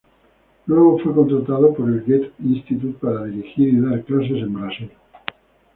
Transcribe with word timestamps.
Luego 0.65 0.97
fue 0.97 1.13
contratado 1.13 1.75
por 1.75 1.87
el 1.87 2.01
Goethe 2.03 2.31
Institut 2.43 2.97
para 2.97 3.25
dirigir 3.25 3.69
y 3.69 3.79
dar 3.81 4.03
clases 4.03 4.31
en 4.41 4.51
Brasil. 4.51 4.89